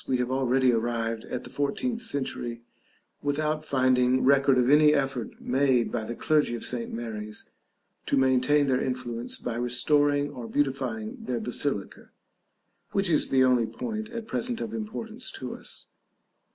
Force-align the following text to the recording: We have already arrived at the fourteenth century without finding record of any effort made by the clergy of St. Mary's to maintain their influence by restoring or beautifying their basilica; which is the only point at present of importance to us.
We 0.07 0.17
have 0.17 0.31
already 0.31 0.71
arrived 0.73 1.25
at 1.25 1.43
the 1.43 1.51
fourteenth 1.51 2.01
century 2.01 2.63
without 3.21 3.63
finding 3.63 4.23
record 4.23 4.57
of 4.57 4.67
any 4.67 4.95
effort 4.95 5.39
made 5.39 5.91
by 5.91 6.05
the 6.05 6.15
clergy 6.15 6.55
of 6.55 6.63
St. 6.63 6.91
Mary's 6.91 7.51
to 8.07 8.17
maintain 8.17 8.65
their 8.65 8.81
influence 8.83 9.37
by 9.37 9.57
restoring 9.57 10.31
or 10.31 10.47
beautifying 10.47 11.17
their 11.23 11.39
basilica; 11.39 12.09
which 12.93 13.11
is 13.11 13.29
the 13.29 13.43
only 13.43 13.67
point 13.67 14.09
at 14.09 14.25
present 14.25 14.59
of 14.59 14.73
importance 14.73 15.29
to 15.33 15.53
us. 15.53 15.85